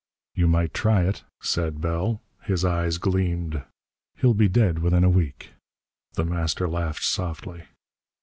"You 0.33 0.47
might 0.47 0.73
try 0.73 1.03
it," 1.03 1.23
said 1.41 1.79
Bell. 1.79 2.21
His 2.41 2.65
eyes 2.65 2.97
gleamed. 2.97 3.61
"He'd 4.17 4.35
be 4.35 4.47
dead 4.49 4.79
within 4.79 5.03
a 5.03 5.09
week." 5.11 5.51
The 6.15 6.25
Master 6.25 6.67
laughed 6.67 7.03
softly. 7.03 7.65